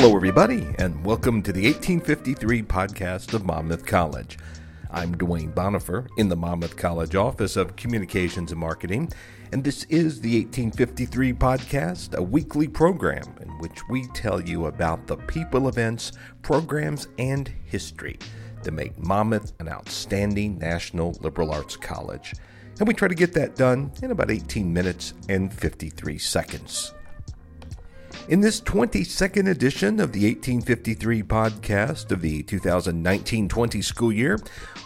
Hello, 0.00 0.16
everybody, 0.16 0.66
and 0.78 1.04
welcome 1.04 1.42
to 1.42 1.52
the 1.52 1.66
1853 1.66 2.62
podcast 2.62 3.34
of 3.34 3.44
Monmouth 3.44 3.84
College. 3.84 4.38
I'm 4.90 5.14
Dwayne 5.14 5.52
Bonifer 5.52 6.08
in 6.16 6.30
the 6.30 6.36
Monmouth 6.36 6.74
College 6.74 7.14
Office 7.14 7.54
of 7.54 7.76
Communications 7.76 8.50
and 8.50 8.58
Marketing, 8.58 9.12
and 9.52 9.62
this 9.62 9.84
is 9.90 10.22
the 10.22 10.42
1853 10.44 11.34
podcast, 11.34 12.14
a 12.14 12.22
weekly 12.22 12.66
program 12.66 13.24
in 13.42 13.50
which 13.58 13.86
we 13.90 14.06
tell 14.14 14.40
you 14.40 14.64
about 14.64 15.06
the 15.06 15.18
people, 15.18 15.68
events, 15.68 16.12
programs, 16.40 17.08
and 17.18 17.52
history 17.66 18.18
that 18.62 18.72
make 18.72 18.98
Monmouth 18.98 19.52
an 19.60 19.68
outstanding 19.68 20.56
national 20.56 21.12
liberal 21.20 21.52
arts 21.52 21.76
college. 21.76 22.32
And 22.78 22.88
we 22.88 22.94
try 22.94 23.08
to 23.08 23.14
get 23.14 23.34
that 23.34 23.54
done 23.54 23.92
in 24.02 24.12
about 24.12 24.30
18 24.30 24.72
minutes 24.72 25.12
and 25.28 25.52
53 25.52 26.16
seconds. 26.16 26.94
In 28.28 28.40
this 28.40 28.60
22nd 28.60 29.48
edition 29.48 29.98
of 29.98 30.12
the 30.12 30.24
1853 30.26 31.22
podcast 31.24 32.12
of 32.12 32.20
the 32.20 32.42
2019 32.44 33.48
20 33.48 33.82
school 33.82 34.12
year, 34.12 34.38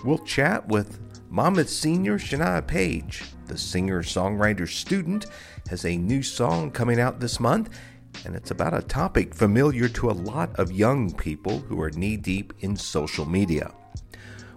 we'll 0.02 0.18
chat 0.18 0.66
with 0.68 0.98
Monmouth 1.28 1.68
senior 1.68 2.18
Shania 2.18 2.66
Paige. 2.66 3.24
The 3.46 3.58
singer 3.58 4.02
songwriter 4.02 4.66
student 4.66 5.26
has 5.68 5.84
a 5.84 5.96
new 5.96 6.22
song 6.22 6.70
coming 6.70 6.98
out 6.98 7.20
this 7.20 7.38
month, 7.38 7.78
and 8.24 8.34
it's 8.34 8.50
about 8.50 8.72
a 8.72 8.80
topic 8.80 9.34
familiar 9.34 9.88
to 9.88 10.10
a 10.10 10.12
lot 10.12 10.58
of 10.58 10.72
young 10.72 11.12
people 11.12 11.58
who 11.58 11.82
are 11.82 11.90
knee 11.90 12.16
deep 12.16 12.54
in 12.60 12.76
social 12.76 13.26
media. 13.26 13.74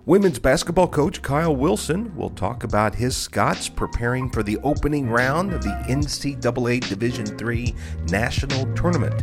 Women's 0.08 0.40
basketball 0.40 0.88
coach 0.88 1.22
Kyle 1.22 1.54
Wilson 1.54 2.16
will 2.16 2.30
talk 2.30 2.64
about 2.64 2.96
his 2.96 3.18
Scots 3.18 3.68
preparing 3.68 4.30
for 4.30 4.42
the 4.42 4.58
opening 4.64 5.10
round 5.10 5.52
of 5.52 5.62
the 5.62 5.84
NCAA 5.90 6.88
Division 6.88 7.38
III 7.38 7.76
National 8.08 8.74
Tournament. 8.74 9.22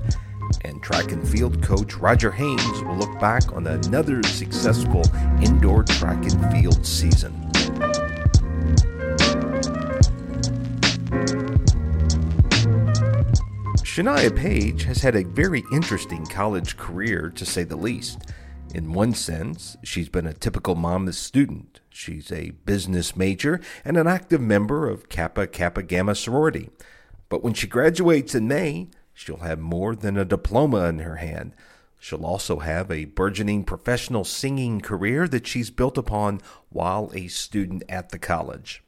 And 0.61 0.83
track 0.83 1.11
and 1.11 1.27
field 1.27 1.63
coach 1.63 1.95
Roger 1.95 2.31
Haynes 2.31 2.83
will 2.83 2.97
look 2.97 3.19
back 3.19 3.51
on 3.55 3.67
another 3.67 4.23
successful 4.25 5.03
indoor 5.43 5.85
track 5.85 6.23
and 6.31 6.53
field 6.53 6.85
season. 6.85 7.33
Shania 13.79 14.37
Paige 14.37 14.85
has 14.85 15.01
had 15.01 15.17
a 15.17 15.25
very 15.25 15.65
interesting 15.73 16.27
college 16.27 16.77
career, 16.77 17.31
to 17.37 17.47
say 17.47 17.65
the 17.65 17.75
least. 17.75 18.19
In 18.75 18.93
one 18.93 19.15
sense, 19.15 19.77
she's 19.85 20.09
been 20.09 20.27
a 20.27 20.33
typical 20.33 20.75
Monmouth 20.75 21.15
student. 21.15 21.79
She's 21.91 22.33
a 22.33 22.51
business 22.67 23.17
major 23.17 23.61
and 23.85 23.97
an 23.97 24.09
active 24.09 24.41
member 24.41 24.89
of 24.89 25.09
Kappa 25.09 25.47
Kappa 25.47 25.85
Gamma 25.85 26.17
sorority. 26.17 26.71
But 27.29 27.45
when 27.45 27.55
she 27.55 27.69
graduates 27.69 28.35
in 28.35 28.49
May, 28.49 28.89
she'll 29.13 29.37
have 29.37 29.61
more 29.61 29.95
than 29.95 30.17
a 30.17 30.25
diploma 30.25 30.87
in 30.87 30.99
her 30.99 31.17
hand. 31.17 31.55
She'll 32.01 32.27
also 32.27 32.59
have 32.59 32.91
a 32.91 33.05
burgeoning 33.05 33.63
professional 33.63 34.25
singing 34.25 34.81
career 34.81 35.29
that 35.29 35.47
she's 35.47 35.71
built 35.71 35.97
upon 35.97 36.41
while 36.69 37.13
a 37.15 37.29
student 37.29 37.85
at 37.89 38.09
the 38.09 38.19
college. 38.19 38.83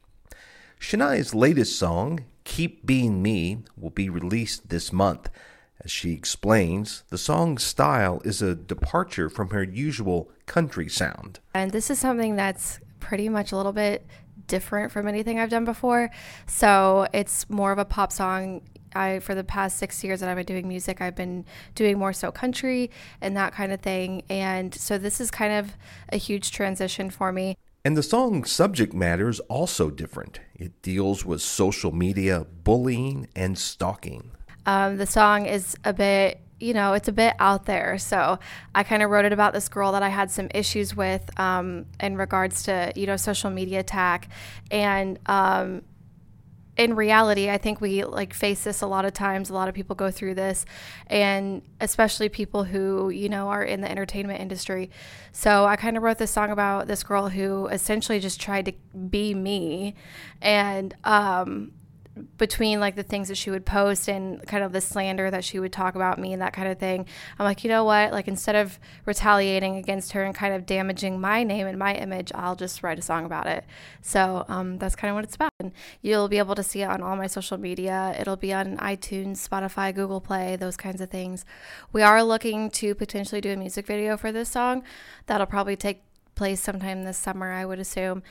Shania's 0.81 1.33
latest 1.33 1.79
song, 1.79 2.25
Keep 2.43 2.85
Being 2.85 3.21
Me, 3.21 3.59
will 3.77 3.91
be 3.91 4.09
released 4.09 4.67
this 4.67 4.91
month. 4.91 5.29
As 5.83 5.91
she 5.91 6.13
explains, 6.13 7.03
the 7.09 7.17
song's 7.17 7.63
style 7.63 8.21
is 8.25 8.41
a 8.41 8.55
departure 8.55 9.29
from 9.29 9.51
her 9.51 9.63
usual 9.63 10.31
country 10.45 10.89
sound. 10.89 11.39
And 11.53 11.71
this 11.71 11.89
is 11.89 11.99
something 11.99 12.35
that's 12.35 12.79
pretty 12.99 13.29
much 13.29 13.51
a 13.51 13.57
little 13.57 13.73
bit 13.73 14.05
different 14.47 14.91
from 14.91 15.07
anything 15.07 15.39
I've 15.39 15.49
done 15.49 15.65
before. 15.65 16.09
So 16.47 17.07
it's 17.13 17.49
more 17.49 17.71
of 17.71 17.77
a 17.77 17.85
pop 17.85 18.11
song. 18.11 18.61
I 18.95 19.19
for 19.19 19.35
the 19.35 19.43
past 19.43 19.77
six 19.77 20.03
years 20.03 20.21
that 20.21 20.29
I've 20.29 20.37
been 20.37 20.45
doing 20.45 20.67
music, 20.67 21.01
I've 21.01 21.15
been 21.15 21.45
doing 21.75 21.99
more 21.99 22.13
so 22.13 22.31
country 22.31 22.89
and 23.21 23.35
that 23.37 23.53
kind 23.53 23.71
of 23.71 23.81
thing. 23.81 24.23
And 24.29 24.73
so 24.73 24.97
this 24.97 25.21
is 25.21 25.29
kind 25.29 25.53
of 25.53 25.73
a 26.09 26.17
huge 26.17 26.51
transition 26.51 27.09
for 27.09 27.31
me. 27.31 27.57
And 27.85 27.95
the 27.95 28.03
song's 28.03 28.51
subject 28.51 28.93
matter 28.93 29.29
is 29.29 29.39
also 29.41 29.89
different. 29.89 30.39
It 30.55 30.81
deals 30.81 31.23
with 31.23 31.41
social 31.41 31.93
media, 31.93 32.45
bullying, 32.63 33.27
and 33.35 33.57
stalking. 33.57 34.31
Um, 34.67 34.97
the 34.97 35.05
song 35.07 35.45
is 35.45 35.75
a 35.85 35.93
bit, 35.93 36.41
you 36.59 36.73
know, 36.73 36.93
it's 36.93 37.07
a 37.07 37.13
bit 37.13 37.33
out 37.39 37.65
there. 37.65 37.97
So 37.97 38.37
I 38.75 38.83
kind 38.83 39.01
of 39.01 39.09
wrote 39.09 39.25
it 39.25 39.31
about 39.31 39.53
this 39.53 39.69
girl 39.69 39.93
that 39.93 40.03
I 40.03 40.09
had 40.09 40.29
some 40.29 40.49
issues 40.53 40.95
with 40.95 41.27
um, 41.39 41.85
in 42.01 42.17
regards 42.17 42.63
to, 42.63 42.91
you 42.95 43.07
know, 43.07 43.15
social 43.15 43.49
media 43.49 43.79
attack. 43.79 44.27
And 44.69 45.19
um, 45.27 45.83
in 46.75 46.95
reality, 46.95 47.49
I 47.49 47.57
think 47.57 47.79
we 47.79 48.03
like 48.03 48.33
face 48.33 48.65
this 48.65 48.81
a 48.81 48.87
lot 48.87 49.05
of 49.05 49.13
times. 49.13 49.49
A 49.49 49.53
lot 49.53 49.69
of 49.69 49.73
people 49.73 49.95
go 49.95 50.11
through 50.11 50.35
this, 50.35 50.65
and 51.07 51.61
especially 51.79 52.27
people 52.27 52.65
who, 52.65 53.09
you 53.09 53.29
know, 53.29 53.47
are 53.47 53.63
in 53.63 53.81
the 53.81 53.89
entertainment 53.89 54.39
industry. 54.41 54.91
So 55.31 55.65
I 55.65 55.75
kind 55.75 55.95
of 55.95 56.03
wrote 56.03 56.17
this 56.17 56.31
song 56.31 56.51
about 56.51 56.87
this 56.87 57.03
girl 57.03 57.29
who 57.29 57.67
essentially 57.67 58.19
just 58.19 58.39
tried 58.39 58.65
to 58.65 58.73
be 59.09 59.33
me. 59.33 59.95
And, 60.41 60.93
um, 61.03 61.71
between 62.37 62.79
like 62.79 62.95
the 62.95 63.03
things 63.03 63.27
that 63.27 63.35
she 63.35 63.49
would 63.49 63.65
post 63.65 64.07
and 64.07 64.45
kind 64.47 64.63
of 64.63 64.71
the 64.71 64.81
slander 64.81 65.29
that 65.29 65.43
she 65.43 65.59
would 65.59 65.71
talk 65.71 65.95
about 65.95 66.19
me 66.19 66.33
and 66.33 66.41
that 66.41 66.53
kind 66.53 66.67
of 66.67 66.79
thing, 66.79 67.05
I'm 67.37 67.45
like, 67.45 67.63
you 67.63 67.69
know 67.69 67.83
what? 67.83 68.11
Like 68.11 68.27
instead 68.27 68.55
of 68.55 68.79
retaliating 69.05 69.75
against 69.75 70.11
her 70.13 70.23
and 70.23 70.33
kind 70.33 70.53
of 70.53 70.65
damaging 70.65 71.19
my 71.19 71.43
name 71.43 71.67
and 71.67 71.77
my 71.77 71.93
image, 71.95 72.31
I'll 72.33 72.55
just 72.55 72.83
write 72.83 72.99
a 72.99 73.01
song 73.01 73.25
about 73.25 73.47
it. 73.47 73.65
So 74.01 74.45
um, 74.47 74.77
that's 74.77 74.95
kind 74.95 75.09
of 75.09 75.15
what 75.15 75.23
it's 75.23 75.35
about. 75.35 75.51
And 75.59 75.71
you'll 76.01 76.27
be 76.27 76.37
able 76.37 76.55
to 76.55 76.63
see 76.63 76.81
it 76.81 76.89
on 76.89 77.01
all 77.01 77.15
my 77.15 77.27
social 77.27 77.57
media. 77.57 78.15
It'll 78.19 78.35
be 78.35 78.53
on 78.53 78.77
iTunes, 78.77 79.47
Spotify, 79.47 79.93
Google 79.93 80.21
Play, 80.21 80.55
those 80.55 80.77
kinds 80.77 81.01
of 81.01 81.09
things. 81.09 81.45
We 81.91 82.01
are 82.01 82.23
looking 82.23 82.69
to 82.71 82.95
potentially 82.95 83.41
do 83.41 83.51
a 83.51 83.55
music 83.57 83.85
video 83.85 84.17
for 84.17 84.31
this 84.31 84.49
song. 84.49 84.83
That'll 85.25 85.47
probably 85.47 85.75
take 85.75 86.01
place 86.37 86.61
sometime 86.61 87.03
this 87.03 87.17
summer, 87.17 87.51
I 87.51 87.65
would 87.65 87.79
assume. 87.79 88.23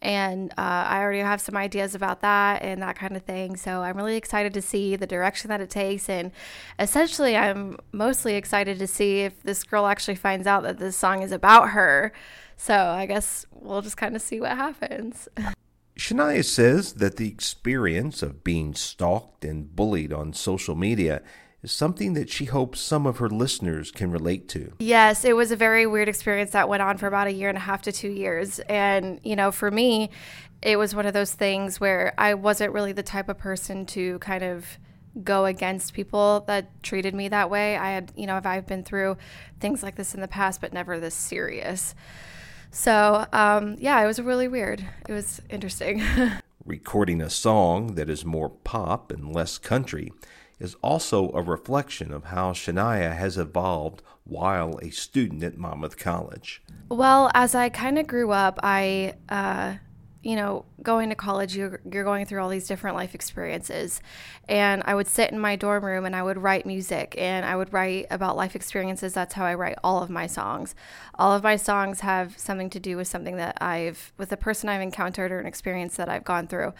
And 0.00 0.52
uh, 0.52 0.84
I 0.86 1.00
already 1.00 1.20
have 1.20 1.40
some 1.40 1.56
ideas 1.56 1.94
about 1.94 2.20
that 2.20 2.62
and 2.62 2.82
that 2.82 2.94
kind 2.94 3.16
of 3.16 3.22
thing. 3.22 3.56
So 3.56 3.82
I'm 3.82 3.96
really 3.96 4.16
excited 4.16 4.52
to 4.54 4.62
see 4.62 4.96
the 4.96 5.06
direction 5.06 5.48
that 5.48 5.60
it 5.60 5.70
takes. 5.70 6.08
And 6.08 6.30
essentially, 6.78 7.36
I'm 7.36 7.78
mostly 7.90 8.34
excited 8.34 8.78
to 8.78 8.86
see 8.86 9.20
if 9.20 9.42
this 9.42 9.64
girl 9.64 9.86
actually 9.86 10.16
finds 10.16 10.46
out 10.46 10.62
that 10.62 10.78
this 10.78 10.96
song 10.96 11.22
is 11.22 11.32
about 11.32 11.70
her. 11.70 12.12
So 12.56 12.74
I 12.74 13.06
guess 13.06 13.46
we'll 13.50 13.82
just 13.82 13.96
kind 13.96 14.14
of 14.14 14.22
see 14.22 14.40
what 14.40 14.52
happens. 14.52 15.28
Shania 15.98 16.44
says 16.44 16.94
that 16.94 17.16
the 17.16 17.28
experience 17.28 18.22
of 18.22 18.44
being 18.44 18.74
stalked 18.74 19.44
and 19.44 19.74
bullied 19.74 20.12
on 20.12 20.32
social 20.32 20.74
media 20.74 21.22
is 21.64 21.72
something 21.72 22.12
that 22.12 22.28
she 22.28 22.44
hopes 22.44 22.78
some 22.78 23.06
of 23.06 23.16
her 23.18 23.28
listeners 23.28 23.90
can 23.90 24.10
relate 24.10 24.48
to. 24.50 24.72
Yes, 24.78 25.24
it 25.24 25.34
was 25.34 25.50
a 25.50 25.56
very 25.56 25.86
weird 25.86 26.08
experience 26.08 26.50
that 26.50 26.68
went 26.68 26.82
on 26.82 26.98
for 26.98 27.06
about 27.06 27.26
a 27.26 27.32
year 27.32 27.48
and 27.48 27.56
a 27.56 27.60
half 27.60 27.82
to 27.82 27.92
two 27.92 28.10
years. 28.10 28.58
And, 28.68 29.18
you 29.24 29.34
know, 29.34 29.50
for 29.50 29.70
me, 29.70 30.10
it 30.60 30.76
was 30.76 30.94
one 30.94 31.06
of 31.06 31.14
those 31.14 31.32
things 31.32 31.80
where 31.80 32.12
I 32.18 32.34
wasn't 32.34 32.72
really 32.72 32.92
the 32.92 33.02
type 33.02 33.30
of 33.30 33.38
person 33.38 33.86
to 33.86 34.18
kind 34.18 34.44
of 34.44 34.78
go 35.22 35.46
against 35.46 35.94
people 35.94 36.44
that 36.48 36.82
treated 36.82 37.14
me 37.14 37.28
that 37.28 37.48
way. 37.48 37.76
I 37.76 37.92
had, 37.92 38.12
you 38.14 38.26
know, 38.26 38.36
if 38.36 38.44
I've 38.44 38.66
been 38.66 38.84
through 38.84 39.16
things 39.58 39.82
like 39.82 39.94
this 39.94 40.14
in 40.14 40.20
the 40.20 40.28
past, 40.28 40.60
but 40.60 40.72
never 40.72 41.00
this 41.00 41.14
serious. 41.14 41.94
So, 42.70 43.26
um, 43.32 43.76
yeah, 43.78 44.02
it 44.02 44.06
was 44.06 44.20
really 44.20 44.48
weird. 44.48 44.84
It 45.08 45.12
was 45.12 45.40
interesting. 45.48 46.02
Recording 46.66 47.22
a 47.22 47.30
song 47.30 47.94
that 47.94 48.10
is 48.10 48.24
more 48.24 48.50
pop 48.50 49.12
and 49.12 49.34
less 49.34 49.58
country 49.58 50.12
is 50.64 50.74
also 50.82 51.30
a 51.32 51.42
reflection 51.42 52.12
of 52.12 52.24
how 52.24 52.52
Shania 52.52 53.14
has 53.14 53.36
evolved 53.36 54.02
while 54.24 54.78
a 54.82 54.90
student 54.90 55.44
at 55.44 55.58
Monmouth 55.58 55.98
College. 55.98 56.62
Well, 56.88 57.30
as 57.34 57.54
I 57.54 57.68
kind 57.68 57.98
of 57.98 58.06
grew 58.06 58.32
up, 58.32 58.58
I, 58.62 59.14
uh, 59.28 59.74
you 60.22 60.36
know, 60.36 60.64
going 60.82 61.10
to 61.10 61.14
college, 61.14 61.54
you're, 61.54 61.82
you're 61.92 62.04
going 62.04 62.24
through 62.24 62.42
all 62.42 62.48
these 62.48 62.66
different 62.66 62.96
life 62.96 63.14
experiences. 63.14 64.00
And 64.48 64.82
I 64.86 64.94
would 64.94 65.06
sit 65.06 65.30
in 65.30 65.38
my 65.38 65.54
dorm 65.54 65.84
room 65.84 66.06
and 66.06 66.16
I 66.16 66.22
would 66.22 66.38
write 66.38 66.64
music 66.64 67.14
and 67.18 67.44
I 67.44 67.56
would 67.56 67.70
write 67.70 68.06
about 68.10 68.34
life 68.34 68.56
experiences. 68.56 69.12
That's 69.12 69.34
how 69.34 69.44
I 69.44 69.52
write 69.52 69.76
all 69.84 70.02
of 70.02 70.08
my 70.08 70.26
songs. 70.26 70.74
All 71.16 71.34
of 71.34 71.42
my 71.42 71.56
songs 71.56 72.00
have 72.00 72.38
something 72.38 72.70
to 72.70 72.80
do 72.80 72.96
with 72.96 73.06
something 73.06 73.36
that 73.36 73.58
I've, 73.60 74.14
with 74.16 74.32
a 74.32 74.38
person 74.38 74.70
I've 74.70 74.80
encountered 74.80 75.30
or 75.30 75.38
an 75.40 75.46
experience 75.46 75.96
that 75.96 76.08
I've 76.08 76.24
gone 76.24 76.46
through. 76.46 76.72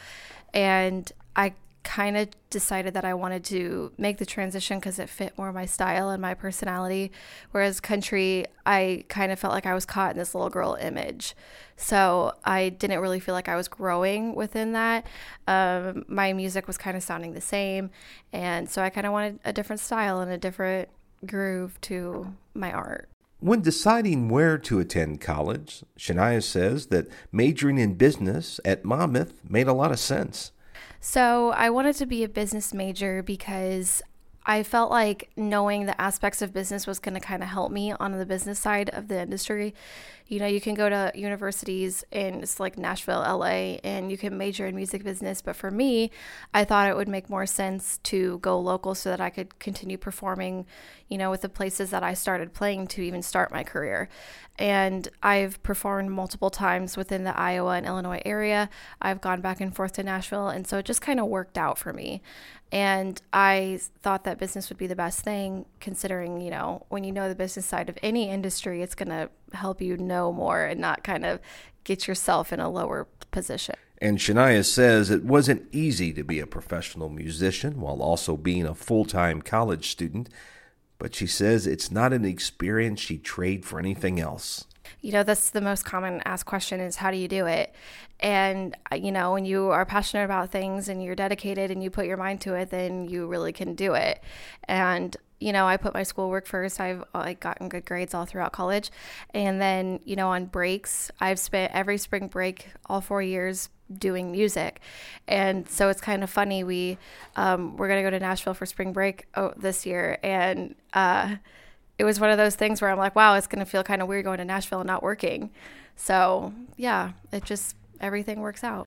And 0.54 1.12
I 1.36 1.52
kind 1.84 2.16
of 2.16 2.28
decided 2.50 2.94
that 2.94 3.04
I 3.04 3.14
wanted 3.14 3.44
to 3.44 3.92
make 3.96 4.18
the 4.18 4.26
transition 4.26 4.78
because 4.80 4.98
it 4.98 5.08
fit 5.08 5.36
more 5.38 5.52
my 5.52 5.66
style 5.66 6.08
and 6.10 6.20
my 6.20 6.34
personality. 6.34 7.12
Whereas 7.52 7.78
country, 7.78 8.46
I 8.66 9.04
kind 9.08 9.30
of 9.30 9.38
felt 9.38 9.52
like 9.52 9.66
I 9.66 9.74
was 9.74 9.84
caught 9.84 10.12
in 10.12 10.18
this 10.18 10.34
little 10.34 10.50
girl 10.50 10.76
image. 10.80 11.36
So 11.76 12.32
I 12.44 12.70
didn't 12.70 13.00
really 13.00 13.20
feel 13.20 13.34
like 13.34 13.48
I 13.48 13.56
was 13.56 13.68
growing 13.68 14.34
within 14.34 14.72
that. 14.72 15.06
Um, 15.46 16.04
my 16.08 16.32
music 16.32 16.66
was 16.66 16.78
kind 16.78 16.96
of 16.96 17.02
sounding 17.02 17.34
the 17.34 17.40
same. 17.40 17.90
And 18.32 18.68
so 18.68 18.82
I 18.82 18.90
kind 18.90 19.06
of 19.06 19.12
wanted 19.12 19.38
a 19.44 19.52
different 19.52 19.80
style 19.80 20.20
and 20.20 20.32
a 20.32 20.38
different 20.38 20.88
groove 21.26 21.80
to 21.82 22.34
my 22.54 22.72
art. 22.72 23.08
When 23.40 23.60
deciding 23.60 24.30
where 24.30 24.56
to 24.56 24.80
attend 24.80 25.20
college, 25.20 25.84
Shania 25.98 26.42
says 26.42 26.86
that 26.86 27.08
majoring 27.30 27.76
in 27.76 27.94
business 27.94 28.58
at 28.64 28.86
Monmouth 28.86 29.42
made 29.46 29.68
a 29.68 29.74
lot 29.74 29.92
of 29.92 29.98
sense. 29.98 30.50
So 31.06 31.50
I 31.50 31.68
wanted 31.68 31.96
to 31.96 32.06
be 32.06 32.24
a 32.24 32.30
business 32.30 32.72
major 32.72 33.22
because 33.22 34.00
I 34.46 34.62
felt 34.62 34.90
like 34.90 35.30
knowing 35.36 35.86
the 35.86 35.98
aspects 35.98 36.42
of 36.42 36.52
business 36.52 36.86
was 36.86 36.98
going 36.98 37.14
to 37.14 37.20
kind 37.20 37.42
of 37.42 37.48
help 37.48 37.72
me 37.72 37.92
on 37.92 38.12
the 38.12 38.26
business 38.26 38.58
side 38.58 38.90
of 38.90 39.08
the 39.08 39.20
industry. 39.22 39.74
You 40.26 40.38
know, 40.38 40.46
you 40.46 40.60
can 40.60 40.74
go 40.74 40.88
to 40.88 41.12
universities 41.14 42.04
in 42.10 42.42
it's 42.42 42.60
like 42.60 42.76
Nashville, 42.78 43.20
LA, 43.20 43.78
and 43.84 44.10
you 44.10 44.18
can 44.18 44.36
major 44.36 44.66
in 44.66 44.74
music 44.74 45.02
business. 45.02 45.40
But 45.40 45.56
for 45.56 45.70
me, 45.70 46.10
I 46.52 46.64
thought 46.64 46.88
it 46.88 46.96
would 46.96 47.08
make 47.08 47.30
more 47.30 47.46
sense 47.46 47.98
to 48.04 48.38
go 48.38 48.58
local 48.58 48.94
so 48.94 49.10
that 49.10 49.20
I 49.20 49.30
could 49.30 49.58
continue 49.58 49.96
performing, 49.96 50.66
you 51.08 51.16
know, 51.16 51.30
with 51.30 51.42
the 51.42 51.48
places 51.48 51.90
that 51.90 52.02
I 52.02 52.14
started 52.14 52.52
playing 52.52 52.86
to 52.88 53.02
even 53.02 53.22
start 53.22 53.50
my 53.52 53.64
career. 53.64 54.08
And 54.58 55.08
I've 55.22 55.62
performed 55.62 56.10
multiple 56.10 56.50
times 56.50 56.96
within 56.96 57.24
the 57.24 57.38
Iowa 57.38 57.72
and 57.76 57.86
Illinois 57.86 58.22
area. 58.24 58.70
I've 59.02 59.20
gone 59.20 59.40
back 59.40 59.60
and 59.60 59.74
forth 59.74 59.92
to 59.94 60.02
Nashville. 60.02 60.48
And 60.48 60.66
so 60.66 60.78
it 60.78 60.84
just 60.84 61.00
kind 61.00 61.18
of 61.18 61.26
worked 61.26 61.58
out 61.58 61.76
for 61.78 61.92
me. 61.92 62.22
And 62.72 63.20
I 63.32 63.80
thought 64.02 64.24
that 64.24 64.38
business 64.38 64.68
would 64.68 64.78
be 64.78 64.86
the 64.86 64.96
best 64.96 65.20
thing, 65.20 65.64
considering, 65.80 66.40
you 66.40 66.50
know, 66.50 66.84
when 66.88 67.04
you 67.04 67.12
know 67.12 67.28
the 67.28 67.34
business 67.34 67.66
side 67.66 67.88
of 67.88 67.98
any 68.02 68.28
industry, 68.28 68.82
it's 68.82 68.94
going 68.94 69.10
to 69.10 69.30
help 69.52 69.80
you 69.80 69.96
know 69.96 70.32
more 70.32 70.64
and 70.64 70.80
not 70.80 71.04
kind 71.04 71.24
of 71.24 71.40
get 71.84 72.08
yourself 72.08 72.52
in 72.52 72.60
a 72.60 72.68
lower 72.68 73.06
position. 73.30 73.76
And 73.98 74.18
Shania 74.18 74.64
says 74.64 75.10
it 75.10 75.24
wasn't 75.24 75.72
easy 75.72 76.12
to 76.14 76.24
be 76.24 76.40
a 76.40 76.46
professional 76.46 77.08
musician 77.08 77.80
while 77.80 78.02
also 78.02 78.36
being 78.36 78.66
a 78.66 78.74
full 78.74 79.04
time 79.04 79.40
college 79.40 79.90
student, 79.90 80.28
but 80.98 81.14
she 81.14 81.26
says 81.26 81.66
it's 81.66 81.90
not 81.90 82.12
an 82.12 82.24
experience 82.24 83.00
she'd 83.00 83.24
trade 83.24 83.64
for 83.64 83.78
anything 83.78 84.18
else 84.18 84.66
you 85.00 85.12
know 85.12 85.22
that's 85.22 85.50
the 85.50 85.60
most 85.60 85.84
common 85.84 86.22
asked 86.24 86.46
question 86.46 86.80
is 86.80 86.96
how 86.96 87.10
do 87.10 87.16
you 87.16 87.28
do 87.28 87.46
it? 87.46 87.74
And 88.20 88.76
uh, 88.92 88.96
you 88.96 89.12
know 89.12 89.32
when 89.32 89.44
you 89.44 89.70
are 89.70 89.84
passionate 89.84 90.24
about 90.24 90.50
things 90.50 90.88
and 90.88 91.02
you're 91.02 91.14
dedicated 91.14 91.70
and 91.70 91.82
you 91.82 91.90
put 91.90 92.06
your 92.06 92.16
mind 92.16 92.40
to 92.42 92.54
it 92.54 92.70
then 92.70 93.04
you 93.08 93.26
really 93.26 93.52
can 93.52 93.74
do 93.74 93.94
it. 93.94 94.22
And 94.64 95.16
you 95.40 95.52
know 95.52 95.66
i 95.66 95.76
put 95.76 95.94
my 95.94 96.02
schoolwork 96.02 96.46
first. 96.46 96.80
I've 96.80 97.04
like 97.12 97.40
gotten 97.40 97.68
good 97.68 97.84
grades 97.84 98.14
all 98.14 98.24
throughout 98.24 98.52
college. 98.52 98.90
And 99.32 99.60
then 99.60 100.00
you 100.04 100.16
know 100.16 100.28
on 100.30 100.46
breaks 100.46 101.10
i've 101.20 101.38
spent 101.38 101.72
every 101.74 101.98
spring 101.98 102.28
break 102.28 102.68
all 102.86 103.00
four 103.00 103.22
years 103.22 103.68
doing 103.98 104.32
music. 104.32 104.80
And 105.28 105.68
so 105.68 105.88
it's 105.88 106.00
kind 106.00 106.22
of 106.22 106.30
funny. 106.30 106.64
We 106.64 106.98
um, 107.36 107.76
we're 107.76 107.88
going 107.88 108.02
to 108.02 108.10
go 108.10 108.10
to 108.10 108.20
nashville 108.20 108.54
for 108.54 108.66
spring 108.66 108.92
break 108.92 109.26
oh, 109.34 109.52
this 109.56 109.86
year. 109.86 110.18
And 110.22 110.74
uh, 110.92 111.36
it 111.98 112.04
was 112.04 112.20
one 112.20 112.30
of 112.30 112.38
those 112.38 112.56
things 112.56 112.80
where 112.80 112.90
I'm 112.90 112.98
like, 112.98 113.14
wow, 113.14 113.34
it's 113.34 113.46
going 113.46 113.64
to 113.64 113.70
feel 113.70 113.82
kind 113.82 114.02
of 114.02 114.08
weird 114.08 114.24
going 114.24 114.38
to 114.38 114.44
Nashville 114.44 114.80
and 114.80 114.86
not 114.86 115.02
working. 115.02 115.50
So, 115.96 116.52
yeah, 116.76 117.12
it 117.32 117.44
just, 117.44 117.76
everything 118.00 118.40
works 118.40 118.64
out. 118.64 118.86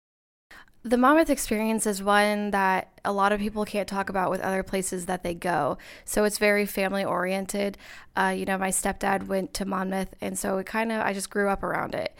The 0.83 0.97
Monmouth 0.97 1.29
experience 1.29 1.85
is 1.85 2.01
one 2.01 2.51
that 2.51 2.99
a 3.03 3.11
lot 3.11 3.31
of 3.31 3.39
people 3.39 3.65
can't 3.65 3.87
talk 3.87 4.09
about 4.09 4.29
with 4.29 4.39
other 4.41 4.63
places 4.63 5.05
that 5.07 5.23
they 5.23 5.33
go. 5.33 5.77
So 6.05 6.23
it's 6.23 6.37
very 6.37 6.65
family 6.65 7.03
oriented. 7.03 7.77
Uh, 8.15 8.33
you 8.37 8.45
know, 8.45 8.57
my 8.57 8.69
stepdad 8.69 9.27
went 9.27 9.53
to 9.55 9.65
Monmouth, 9.65 10.13
and 10.21 10.37
so 10.37 10.57
it 10.59 10.65
kind 10.65 10.91
of, 10.91 11.01
I 11.01 11.13
just 11.13 11.29
grew 11.29 11.49
up 11.49 11.63
around 11.63 11.93
it. 11.93 12.15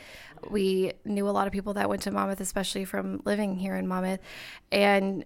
We 0.50 0.94
knew 1.06 1.30
a 1.30 1.32
lot 1.32 1.48
of 1.48 1.54
people 1.54 1.74
that 1.76 1.88
went 1.88 2.02
to 2.04 2.12
Monmouth, 2.12 2.42
especially 2.42 2.84
from 2.84 3.22
living 3.26 3.56
here 3.56 3.76
in 3.76 3.88
Monmouth. 3.88 4.20
And 4.72 5.24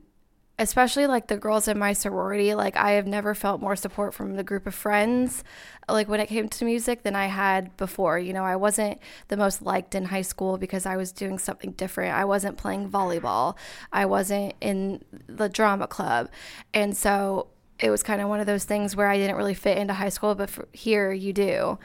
especially 0.62 1.08
like 1.08 1.28
the 1.28 1.38
girls 1.38 1.68
in 1.68 1.78
my 1.78 1.92
sorority 1.92 2.54
like 2.54 2.78
i 2.78 2.92
have 2.92 3.08
never 3.08 3.34
felt 3.34 3.60
more 3.60 3.76
support 3.76 4.14
from 4.14 4.36
the 4.36 4.44
group 4.44 4.68
of 4.68 4.76
friends 4.76 5.44
like 5.90 6.08
when 6.08 6.20
it 6.20 6.28
came 6.28 6.48
to 6.48 6.64
music 6.64 7.04
than 7.04 7.16
i 7.16 7.26
had 7.26 7.76
before. 7.78 8.20
You 8.20 8.34
know 8.34 8.44
i 8.44 8.56
wasn't 8.56 9.00
the 9.28 9.38
most 9.38 9.62
liked 9.62 9.96
in 9.96 10.06
high 10.06 10.22
school 10.22 10.58
because 10.58 10.86
i 10.86 10.96
was 10.96 11.12
doing 11.12 11.38
something 11.40 11.72
different. 11.72 12.16
I 12.16 12.26
wasn't 12.26 12.58
playing 12.58 12.90
volleyball. 12.90 13.58
I 13.92 14.06
wasn't 14.06 14.54
in 14.62 15.04
the 15.28 15.50
drama 15.50 15.88
club. 15.88 16.30
And 16.74 16.96
so 16.96 17.48
it 17.82 17.90
was 17.90 18.04
kind 18.04 18.22
of 18.22 18.30
one 18.30 18.40
of 18.40 18.46
those 18.46 18.64
things 18.64 18.96
where 18.96 19.08
i 19.08 19.18
didn't 19.18 19.36
really 19.36 19.54
fit 19.54 19.78
into 19.78 19.94
high 19.94 20.10
school 20.10 20.36
but 20.36 20.50
here 20.74 21.12
you 21.12 21.34
do 21.34 21.78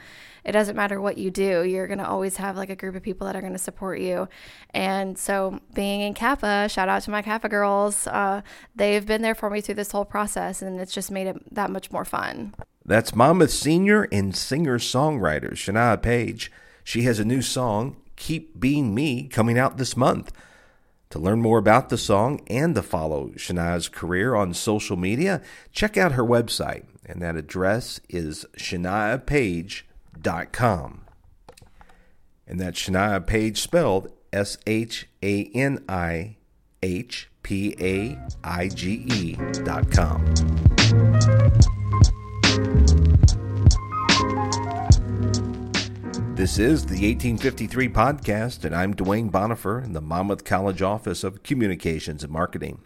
it 0.47 0.53
doesn't 0.53 0.77
matter 0.77 1.01
what 1.01 1.17
you 1.17 1.29
do, 1.29 1.63
you're 1.63 1.87
going 1.87 1.99
to 1.99 2.07
always 2.07 2.37
have 2.37 2.55
like 2.55 2.69
a 2.69 2.75
group 2.75 2.95
of 2.95 3.03
people 3.03 3.27
that 3.27 3.35
are 3.35 3.41
going 3.41 3.51
to 3.51 3.59
support 3.59 3.99
you. 3.99 4.29
And 4.73 5.17
so 5.17 5.59
being 5.73 5.99
in 5.99 6.13
Kappa, 6.13 6.69
shout 6.69 6.87
out 6.87 7.01
to 7.01 7.11
my 7.11 7.21
Kappa 7.21 7.49
girls, 7.49 8.07
uh, 8.07 8.41
they've 8.73 9.05
been 9.05 9.21
there 9.21 9.35
for 9.35 9.49
me 9.49 9.59
through 9.59 9.75
this 9.75 9.91
whole 9.91 10.05
process 10.05 10.61
and 10.61 10.79
it's 10.79 10.93
just 10.93 11.11
made 11.11 11.27
it 11.27 11.53
that 11.53 11.69
much 11.69 11.91
more 11.91 12.05
fun. 12.05 12.55
That's 12.85 13.13
Monmouth 13.13 13.51
senior 13.51 14.07
and 14.09 14.33
singer 14.33 14.79
songwriter 14.79 15.51
Shania 15.51 16.01
Paige. 16.01 16.49
She 16.81 17.01
has 17.01 17.19
a 17.19 17.25
new 17.25 17.41
song, 17.41 17.97
Keep 18.15 18.57
Being 18.57 18.95
Me, 18.95 19.27
coming 19.27 19.59
out 19.59 19.75
this 19.75 19.97
month. 19.97 20.31
To 21.11 21.19
learn 21.19 21.41
more 21.41 21.57
about 21.57 21.89
the 21.89 21.97
song 21.97 22.41
and 22.47 22.75
to 22.75 22.81
follow 22.81 23.29
Shania's 23.35 23.87
career 23.87 24.35
on 24.35 24.53
social 24.53 24.97
media, 24.97 25.41
check 25.71 25.97
out 25.97 26.11
her 26.13 26.23
website, 26.23 26.85
and 27.05 27.21
that 27.21 27.35
address 27.35 28.01
is 28.09 28.45
shaniapaige.com 28.57 29.87
com, 30.51 31.01
And 32.47 32.59
that's 32.59 32.79
Shania 32.79 33.25
Paige 33.25 33.61
spelled 33.61 34.11
S 34.33 34.57
H 34.65 35.07
A 35.23 35.45
N 35.53 35.83
I 35.87 36.37
H 36.81 37.29
P 37.43 37.75
A 37.79 38.17
I 38.43 38.67
G 38.69 39.05
E 39.07 39.35
dot 39.63 39.89
com. 39.91 40.25
This 46.37 46.59
is 46.59 46.85
the 46.85 46.91
1853 46.91 47.89
podcast, 47.89 48.63
and 48.63 48.75
I'm 48.75 48.93
Dwayne 48.93 49.31
Bonifer 49.31 49.83
in 49.83 49.93
the 49.93 50.01
Monmouth 50.01 50.43
College 50.43 50.83
Office 50.83 51.23
of 51.23 51.41
Communications 51.41 52.23
and 52.23 52.31
Marketing. 52.31 52.81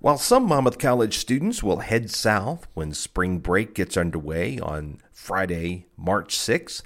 While 0.00 0.18
some 0.18 0.44
Monmouth 0.44 0.80
College 0.80 1.16
students 1.16 1.62
will 1.62 1.76
head 1.76 2.10
south 2.10 2.66
when 2.74 2.92
spring 2.92 3.38
break 3.38 3.72
gets 3.72 3.96
underway 3.96 4.58
on 4.58 4.98
Friday, 5.12 5.86
March 5.96 6.36
6th, 6.36 6.82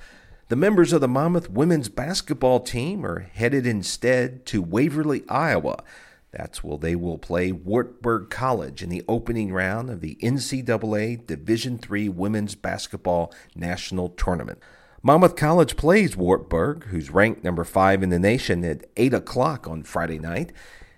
the 0.51 0.55
members 0.55 0.93
of 0.93 1.01
the 1.01 1.09
Monmouth 1.09 1.49
women's 1.49 1.89
basketball 1.89 2.61
team 2.61 3.07
are 3.07 3.21
headed 3.21 3.67
instead 3.67 4.45
to 4.45 4.61
Waverly, 4.61 5.27
Iowa. 5.31 5.83
That's 6.31 6.63
where 6.63 6.77
they 6.77 6.95
will 6.95 7.17
play 7.17 7.53
Wartburg 7.53 8.29
College 8.29 8.83
in 8.83 8.91
the 8.91 9.03
opening 9.09 9.51
round 9.55 9.89
of 9.89 10.03
the 10.03 10.19
NCAA 10.23 11.27
Division 11.27 11.81
III 11.91 12.11
Women's 12.11 12.55
Basketball 12.55 13.33
National 13.57 14.11
Tournament. 14.11 14.59
Monmouth 15.01 15.37
College 15.37 15.77
plays 15.77 16.17
Wartburg, 16.17 16.87
who's 16.87 17.09
ranked 17.11 17.45
number 17.45 17.63
five 17.63 18.03
in 18.03 18.11
the 18.11 18.19
nation, 18.19 18.65
at 18.65 18.85
8 18.97 19.15
o'clock 19.15 19.69
on 19.69 19.85
Friday 19.85 20.19
night. 20.19 20.51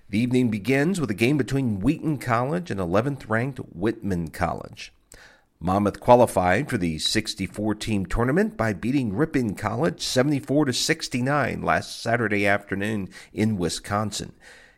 The 0.09 0.19
evening 0.19 0.51
begins 0.51 0.99
with 0.99 1.11
a 1.11 1.15
game 1.15 1.37
between 1.37 1.81
Wheaton 1.81 2.17
College 2.17 2.71
and 2.71 2.81
11th 2.81 3.29
ranked 3.29 3.59
Whitman 3.59 4.29
College. 4.29 4.95
Monmouth 5.61 6.01
qualified 6.01 6.71
for 6.71 6.79
the 6.79 6.99
64 6.99 7.75
team 7.75 8.07
tournament 8.07 8.57
by 8.57 8.73
beating 8.73 9.15
Ripon 9.15 9.55
College 9.55 10.01
74 10.01 10.65
to 10.65 10.73
69 10.73 11.61
last 11.61 12.01
Saturday 12.01 12.47
afternoon 12.47 13.11
in 13.35 13.59
Wisconsin. 13.59 14.33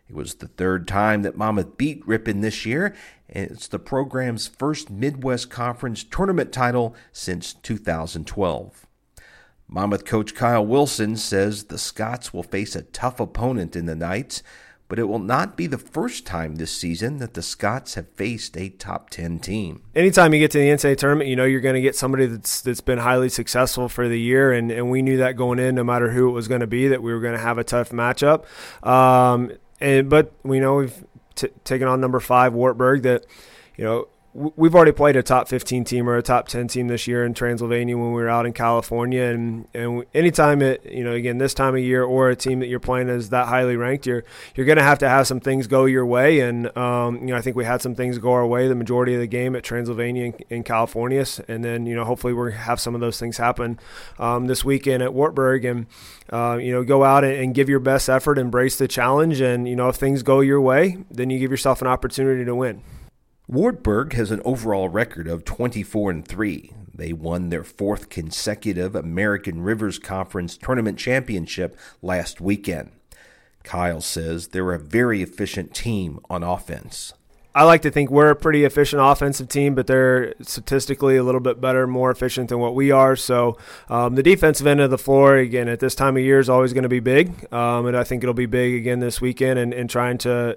It 0.08 0.16
was 0.16 0.34
the 0.34 0.48
third 0.48 0.88
time 0.88 1.22
that 1.22 1.36
Monmouth 1.36 1.76
beat 1.78 2.02
Ripon 2.08 2.40
this 2.40 2.66
year, 2.66 2.92
and 3.28 3.52
it's 3.52 3.68
the 3.68 3.78
program's 3.78 4.48
first 4.48 4.90
Midwest 4.90 5.48
Conference 5.48 6.02
tournament 6.02 6.52
title 6.52 6.96
since 7.12 7.54
2012. 7.54 8.88
Monmouth 9.72 10.04
coach 10.04 10.34
Kyle 10.34 10.64
Wilson 10.64 11.16
says 11.16 11.64
the 11.64 11.78
Scots 11.78 12.32
will 12.34 12.42
face 12.42 12.76
a 12.76 12.82
tough 12.82 13.18
opponent 13.18 13.74
in 13.74 13.86
the 13.86 13.94
Knights 13.94 14.42
but 14.92 14.98
it 14.98 15.04
will 15.04 15.18
not 15.18 15.56
be 15.56 15.66
the 15.66 15.78
first 15.78 16.26
time 16.26 16.56
this 16.56 16.70
season 16.70 17.16
that 17.16 17.32
the 17.32 17.40
Scots 17.40 17.94
have 17.94 18.06
faced 18.10 18.58
a 18.58 18.68
top 18.68 19.08
10 19.08 19.38
team. 19.38 19.80
Anytime 19.94 20.34
you 20.34 20.38
get 20.38 20.50
to 20.50 20.58
the 20.58 20.68
NCAA 20.68 20.98
tournament, 20.98 21.30
you 21.30 21.34
know 21.34 21.46
you're 21.46 21.62
going 21.62 21.76
to 21.76 21.80
get 21.80 21.96
somebody 21.96 22.26
that's 22.26 22.60
that's 22.60 22.82
been 22.82 22.98
highly 22.98 23.30
successful 23.30 23.88
for 23.88 24.06
the 24.06 24.20
year, 24.20 24.52
and, 24.52 24.70
and 24.70 24.90
we 24.90 25.00
knew 25.00 25.16
that 25.16 25.34
going 25.34 25.58
in, 25.58 25.76
no 25.76 25.82
matter 25.82 26.10
who 26.10 26.28
it 26.28 26.32
was 26.32 26.46
going 26.46 26.60
to 26.60 26.66
be, 26.66 26.88
that 26.88 27.02
we 27.02 27.10
were 27.10 27.20
going 27.20 27.32
to 27.32 27.40
have 27.40 27.56
a 27.56 27.64
tough 27.64 27.88
matchup. 27.88 28.44
Um, 28.86 29.52
and, 29.80 30.10
but 30.10 30.34
we 30.42 30.60
know 30.60 30.74
we've 30.74 31.04
t- 31.36 31.48
taken 31.64 31.88
on 31.88 32.02
number 32.02 32.20
five, 32.20 32.52
Wartburg, 32.52 33.04
that, 33.04 33.24
you 33.78 33.84
know, 33.84 34.08
we've 34.34 34.74
already 34.74 34.92
played 34.92 35.14
a 35.14 35.22
top 35.22 35.46
15 35.46 35.84
team 35.84 36.08
or 36.08 36.16
a 36.16 36.22
top 36.22 36.48
10 36.48 36.68
team 36.68 36.88
this 36.88 37.06
year 37.06 37.24
in 37.24 37.34
Transylvania 37.34 37.98
when 37.98 38.12
we 38.12 38.22
were 38.22 38.30
out 38.30 38.46
in 38.46 38.54
California. 38.54 39.24
And, 39.24 39.68
and 39.74 40.06
anytime 40.14 40.62
it, 40.62 40.84
you 40.90 41.04
know, 41.04 41.12
again, 41.12 41.36
this 41.36 41.52
time 41.52 41.74
of 41.74 41.82
year 41.82 42.02
or 42.02 42.30
a 42.30 42.36
team 42.36 42.60
that 42.60 42.68
you're 42.68 42.80
playing 42.80 43.10
is 43.10 43.28
that 43.28 43.48
highly 43.48 43.76
ranked, 43.76 44.06
you're, 44.06 44.24
you're 44.54 44.64
going 44.64 44.78
to 44.78 44.84
have 44.84 44.98
to 45.00 45.08
have 45.08 45.26
some 45.26 45.38
things 45.38 45.66
go 45.66 45.84
your 45.84 46.06
way. 46.06 46.40
And, 46.40 46.74
um, 46.78 47.16
you 47.16 47.26
know, 47.26 47.36
I 47.36 47.42
think 47.42 47.56
we 47.56 47.66
had 47.66 47.82
some 47.82 47.94
things 47.94 48.16
go 48.16 48.32
our 48.32 48.46
way 48.46 48.68
the 48.68 48.74
majority 48.74 49.12
of 49.14 49.20
the 49.20 49.26
game 49.26 49.54
at 49.54 49.64
Transylvania 49.64 50.26
in, 50.26 50.34
in 50.48 50.62
California. 50.62 51.26
And 51.46 51.62
then, 51.62 51.84
you 51.84 51.94
know, 51.94 52.04
hopefully 52.04 52.32
we'll 52.32 52.52
have 52.52 52.80
some 52.80 52.94
of 52.94 53.02
those 53.02 53.20
things 53.20 53.36
happen 53.36 53.78
um, 54.18 54.46
this 54.46 54.64
weekend 54.64 55.02
at 55.02 55.12
Wartburg 55.12 55.66
and, 55.66 55.86
uh, 56.30 56.58
you 56.58 56.72
know, 56.72 56.82
go 56.84 57.04
out 57.04 57.22
and, 57.22 57.34
and 57.34 57.54
give 57.54 57.68
your 57.68 57.80
best 57.80 58.08
effort, 58.08 58.38
embrace 58.38 58.76
the 58.76 58.88
challenge. 58.88 59.42
And, 59.42 59.68
you 59.68 59.76
know, 59.76 59.90
if 59.90 59.96
things 59.96 60.22
go 60.22 60.40
your 60.40 60.60
way, 60.60 61.04
then 61.10 61.28
you 61.28 61.38
give 61.38 61.50
yourself 61.50 61.82
an 61.82 61.88
opportunity 61.88 62.46
to 62.46 62.54
win. 62.54 62.82
Wartburg 63.52 64.14
has 64.14 64.30
an 64.30 64.40
overall 64.46 64.88
record 64.88 65.28
of 65.28 65.44
24 65.44 66.10
and 66.10 66.26
3. 66.26 66.72
They 66.94 67.12
won 67.12 67.50
their 67.50 67.64
fourth 67.64 68.08
consecutive 68.08 68.94
American 68.94 69.60
Rivers 69.60 69.98
Conference 69.98 70.56
tournament 70.56 70.98
championship 70.98 71.78
last 72.00 72.40
weekend. 72.40 72.92
Kyle 73.62 74.00
says 74.00 74.48
they're 74.48 74.72
a 74.72 74.78
very 74.78 75.20
efficient 75.20 75.74
team 75.74 76.18
on 76.30 76.42
offense. 76.42 77.12
I 77.54 77.64
like 77.64 77.82
to 77.82 77.90
think 77.90 78.10
we're 78.10 78.30
a 78.30 78.36
pretty 78.36 78.64
efficient 78.64 79.02
offensive 79.02 79.48
team, 79.48 79.74
but 79.74 79.86
they're 79.86 80.34
statistically 80.40 81.16
a 81.16 81.22
little 81.22 81.40
bit 81.40 81.60
better, 81.60 81.86
more 81.86 82.10
efficient 82.10 82.48
than 82.48 82.58
what 82.58 82.74
we 82.74 82.90
are. 82.90 83.14
So 83.16 83.58
um, 83.88 84.14
the 84.14 84.22
defensive 84.22 84.66
end 84.66 84.80
of 84.80 84.90
the 84.90 84.98
floor, 84.98 85.36
again, 85.36 85.68
at 85.68 85.80
this 85.80 85.94
time 85.94 86.16
of 86.16 86.22
year 86.22 86.38
is 86.38 86.48
always 86.48 86.72
going 86.72 86.84
to 86.84 86.88
be 86.88 87.00
big, 87.00 87.52
um, 87.52 87.86
and 87.86 87.96
I 87.96 88.04
think 88.04 88.22
it'll 88.22 88.34
be 88.34 88.46
big 88.46 88.74
again 88.74 89.00
this 89.00 89.20
weekend, 89.20 89.58
and, 89.58 89.74
and 89.74 89.90
trying 89.90 90.18
to 90.18 90.56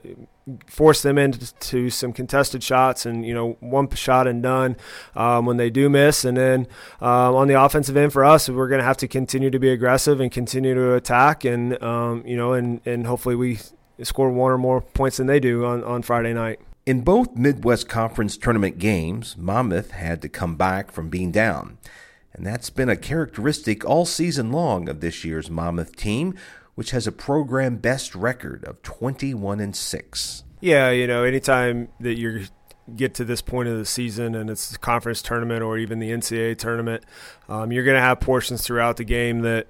force 0.68 1.02
them 1.02 1.18
into 1.18 1.90
some 1.90 2.14
contested 2.14 2.62
shots 2.62 3.08
and 3.08 3.26
you 3.26 3.34
know 3.34 3.58
one 3.62 3.90
shot 3.96 4.28
and 4.28 4.44
done 4.44 4.76
um, 5.16 5.48
when 5.48 5.58
they 5.58 5.72
do 5.72 5.90
miss 5.90 6.24
and 6.24 6.38
then 6.38 6.68
um, 7.02 7.34
on 7.34 7.48
the 7.48 7.60
offensive 7.60 7.98
end 7.98 8.14
for 8.14 8.24
us 8.24 8.48
we're 8.48 8.68
going 8.68 8.78
to 8.78 8.86
have 8.86 8.96
to 8.96 9.08
continue 9.08 9.50
to 9.50 9.58
be 9.58 9.72
aggressive 9.72 10.20
and 10.20 10.32
continue 10.32 10.76
to 10.76 10.94
attack 10.94 11.46
and 11.46 11.82
um, 11.82 12.22
you 12.28 12.38
know 12.38 12.54
and, 12.54 12.80
and 12.86 13.08
hopefully 13.08 13.34
we 13.34 13.58
score 14.04 14.30
one 14.30 14.52
or 14.52 14.58
more 14.58 14.82
points 14.82 15.18
than 15.18 15.28
they 15.28 15.40
do 15.40 15.66
on, 15.66 15.84
on 15.84 16.02
Friday 16.02 16.34
night. 16.34 16.60
In 16.86 17.02
both 17.02 17.36
Midwest 17.36 17.90
Conference 17.90 18.38
tournament 18.38 18.78
games, 18.78 19.36
Monmouth 19.40 19.90
had 19.90 20.22
to 20.22 20.30
come 20.30 20.56
back 20.56 20.92
from 20.92 21.10
being 21.10 21.32
down. 21.32 21.80
And 22.32 22.46
that's 22.46 22.70
been 22.70 22.90
a 22.90 22.96
characteristic 22.96 23.84
all 23.84 24.06
season 24.06 24.52
long 24.52 24.88
of 24.88 25.02
this 25.02 25.26
year's 25.26 25.50
Monmouth 25.50 25.96
team, 25.96 26.36
which 26.76 26.92
has 26.92 27.08
a 27.08 27.12
program 27.12 27.78
best 27.78 28.14
record 28.14 28.64
of 28.66 28.84
21 28.84 29.60
and 29.60 29.76
6. 29.76 30.44
Yeah, 30.62 30.92
you 30.92 31.08
know, 31.08 31.24
anytime 31.24 31.88
that 32.02 32.20
you 32.20 32.46
get 32.96 33.16
to 33.16 33.26
this 33.26 33.42
point 33.42 33.68
of 33.68 33.80
the 33.80 33.86
season 33.86 34.36
and 34.36 34.48
it's 34.48 34.70
the 34.70 34.78
conference 34.78 35.24
tournament 35.24 35.64
or 35.64 35.80
even 35.80 35.98
the 35.98 36.12
NCAA 36.12 36.56
tournament, 36.56 37.04
um, 37.50 37.72
you're 37.72 37.84
going 37.84 37.98
to 37.98 38.02
have 38.02 38.20
portions 38.20 38.62
throughout 38.62 38.98
the 38.98 39.04
game 39.04 39.40
that 39.40 39.66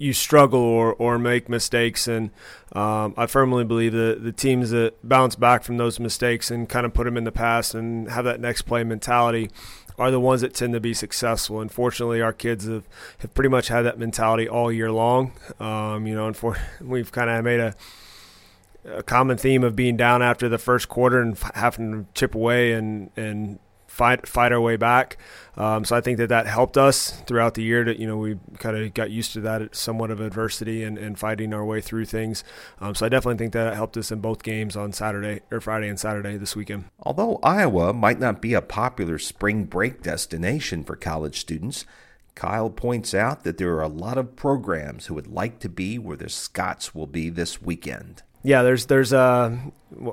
you 0.00 0.14
struggle 0.14 0.60
or, 0.60 0.94
or 0.94 1.18
make 1.18 1.48
mistakes. 1.48 2.08
And 2.08 2.30
um, 2.72 3.12
I 3.18 3.26
firmly 3.26 3.64
believe 3.64 3.92
that 3.92 4.24
the 4.24 4.32
teams 4.32 4.70
that 4.70 4.96
bounce 5.06 5.36
back 5.36 5.62
from 5.62 5.76
those 5.76 6.00
mistakes 6.00 6.50
and 6.50 6.66
kind 6.66 6.86
of 6.86 6.94
put 6.94 7.04
them 7.04 7.18
in 7.18 7.24
the 7.24 7.30
past 7.30 7.74
and 7.74 8.10
have 8.10 8.24
that 8.24 8.40
next 8.40 8.62
play 8.62 8.82
mentality 8.82 9.50
are 9.98 10.10
the 10.10 10.18
ones 10.18 10.40
that 10.40 10.54
tend 10.54 10.72
to 10.72 10.80
be 10.80 10.94
successful. 10.94 11.60
Unfortunately, 11.60 12.22
our 12.22 12.32
kids 12.32 12.66
have, 12.66 12.88
have 13.18 13.34
pretty 13.34 13.50
much 13.50 13.68
had 13.68 13.82
that 13.82 13.98
mentality 13.98 14.48
all 14.48 14.72
year 14.72 14.90
long. 14.90 15.32
Um, 15.60 16.06
you 16.06 16.14
know, 16.14 16.32
we've 16.80 17.12
kind 17.12 17.28
of 17.28 17.44
made 17.44 17.60
a 17.60 17.74
a 18.82 19.02
common 19.02 19.36
theme 19.36 19.62
of 19.62 19.76
being 19.76 19.94
down 19.94 20.22
after 20.22 20.48
the 20.48 20.56
first 20.56 20.88
quarter 20.88 21.20
and 21.20 21.38
having 21.54 21.92
to 21.92 22.06
chip 22.14 22.34
away 22.34 22.72
and 22.72 23.10
and 23.14 23.58
fight 24.00 24.26
fight 24.26 24.50
our 24.50 24.60
way 24.60 24.76
back. 24.76 25.18
Um, 25.58 25.84
so 25.84 25.94
I 25.94 26.00
think 26.00 26.16
that 26.16 26.30
that 26.30 26.46
helped 26.46 26.78
us 26.78 27.10
throughout 27.26 27.52
the 27.52 27.62
year. 27.62 27.84
That 27.84 27.98
you 27.98 28.06
know 28.06 28.16
we 28.16 28.38
kind 28.58 28.74
of 28.74 28.94
got 28.94 29.10
used 29.10 29.34
to 29.34 29.42
that 29.42 29.76
somewhat 29.76 30.10
of 30.10 30.20
adversity 30.22 30.82
and, 30.82 30.96
and 30.96 31.18
fighting 31.18 31.52
our 31.52 31.66
way 31.66 31.82
through 31.82 32.06
things. 32.06 32.42
Um, 32.80 32.94
so 32.94 33.04
I 33.04 33.10
definitely 33.10 33.36
think 33.36 33.52
that 33.52 33.74
helped 33.74 33.98
us 33.98 34.10
in 34.10 34.20
both 34.20 34.42
games 34.42 34.74
on 34.74 34.94
Saturday 34.94 35.42
or 35.50 35.60
Friday 35.60 35.88
and 35.88 36.00
Saturday 36.00 36.38
this 36.38 36.56
weekend. 36.56 36.84
Although 37.00 37.40
Iowa 37.42 37.92
might 37.92 38.18
not 38.18 38.40
be 38.40 38.54
a 38.54 38.62
popular 38.62 39.18
spring 39.18 39.64
break 39.64 40.02
destination 40.02 40.82
for 40.82 40.96
college 40.96 41.38
students. 41.38 41.84
Kyle 42.36 42.70
points 42.70 43.12
out 43.12 43.44
that 43.44 43.58
there 43.58 43.74
are 43.74 43.82
a 43.82 43.88
lot 43.88 44.16
of 44.16 44.34
programs 44.34 45.06
who 45.06 45.14
would 45.14 45.26
like 45.26 45.58
to 45.58 45.68
be 45.68 45.98
where 45.98 46.16
the 46.16 46.30
Scots 46.30 46.94
will 46.94 47.08
be 47.08 47.28
this 47.28 47.60
weekend 47.60 48.22
yeah, 48.42 48.62
there's 48.62 48.86
there's 48.86 49.12
uh, 49.12 49.54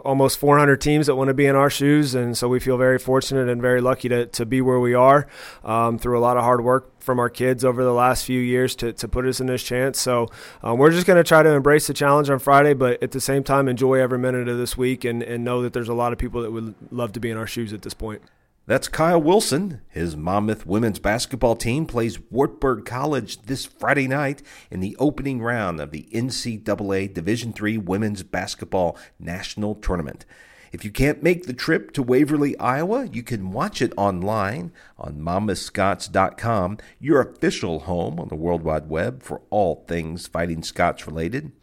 almost 0.03 0.38
400 0.39 0.81
teams 0.81 1.07
that 1.07 1.15
want 1.15 1.29
to 1.29 1.34
be 1.34 1.46
in 1.46 1.55
our 1.55 1.69
shoes, 1.69 2.13
and 2.13 2.38
so 2.38 2.50
we 2.50 2.60
feel 2.60 2.77
very 2.77 3.00
fortunate 3.00 3.48
and 3.48 3.62
very 3.62 3.79
lucky 3.79 4.10
to, 4.10 4.25
to 4.25 4.46
be 4.46 4.60
where 4.60 4.79
we 4.79 4.93
are 4.93 5.27
um, 5.63 5.98
through 5.98 6.17
a 6.17 6.22
lot 6.22 6.36
of 6.36 6.43
hard 6.43 6.62
work 6.62 7.00
from 7.00 7.19
our 7.19 7.29
kids 7.29 7.63
over 7.63 7.86
the 7.86 7.93
last 7.93 8.25
few 8.25 8.41
years 8.41 8.75
to, 8.75 8.91
to 8.91 9.07
put 9.07 9.25
us 9.25 9.39
in 9.39 9.48
this 9.48 9.63
chance. 9.63 10.00
So 10.01 10.27
um, 10.62 10.77
we're 10.77 10.91
just 10.91 11.07
going 11.07 11.15
to 11.15 11.24
try 11.24 11.41
to 11.41 11.50
embrace 11.51 11.88
the 11.88 11.93
challenge 11.93 12.29
on 12.29 12.39
Friday, 12.39 12.74
but 12.74 13.01
at 13.01 13.12
the 13.12 13.22
same 13.22 13.43
time 13.43 13.69
enjoy 13.69 13.96
every 13.96 14.19
minute 14.19 14.50
of 14.50 14.57
this 14.57 14.75
week 14.75 15.05
and, 15.05 15.24
and 15.24 15.46
know 15.46 15.62
that 15.62 15.72
there's 15.72 15.88
a 15.88 15.93
lot 15.93 16.12
of 16.12 16.19
people 16.19 16.41
that 16.41 16.51
would 16.51 16.75
love 16.91 17.13
to 17.13 17.22
be 17.22 17.29
in 17.29 17.38
our 17.38 17.48
shoes 17.48 17.72
at 17.72 17.81
this 17.81 17.93
point. 17.93 18.22
That's 18.67 18.89
Kyle 18.89 19.21
Wilson. 19.21 19.79
His 19.88 20.17
Monmouth 20.17 20.65
women's 20.65 21.00
basketball 21.00 21.55
team 21.55 21.86
plays 21.86 22.19
Wartburg 22.29 22.83
College 22.83 23.43
this 23.43 23.65
Friday 23.65 24.09
night 24.09 24.43
in 24.69 24.81
the 24.81 24.93
opening 25.00 25.41
round 25.41 25.79
of 25.79 25.91
the 25.91 26.09
NCAA 26.12 27.13
Division 27.13 27.53
III 27.57 27.77
Women's 27.77 28.24
Basketball 28.24 28.97
National 29.17 29.74
Tournament. 29.74 30.25
If 30.74 30.83
you 30.83 30.91
can't 30.91 31.24
make 31.24 31.45
the 31.45 31.53
trip 31.53 31.91
to 31.93 32.03
Waverly, 32.03 32.57
Iowa, 32.59 33.07
you 33.07 33.24
can 33.24 33.53
watch 33.53 33.81
it 33.81 33.93
online 33.95 34.74
on 34.97 35.21
monmouthscots.com, 35.21 36.77
your 37.00 37.21
official 37.21 37.79
home 37.79 38.19
on 38.19 38.27
the 38.27 38.36
World 38.36 38.63
Wide 38.63 38.89
Web 38.89 39.24
for 39.24 39.43
all 39.50 39.86
things 39.88 40.27
Fighting 40.27 40.62
Scots 40.62 41.07
related. 41.07 41.53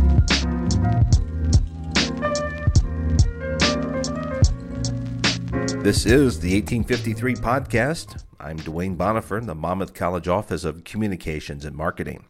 This 5.82 6.04
is 6.04 6.38
the 6.38 6.52
1853 6.60 7.37
podcast. 7.37 8.22
I'm 8.38 8.58
Dwayne 8.58 8.99
Bonifer, 8.99 9.44
the 9.44 9.54
Monmouth 9.54 9.94
College 9.94 10.28
Office 10.28 10.62
of 10.62 10.84
Communications 10.84 11.64
and 11.64 11.75
Marketing. 11.75 12.26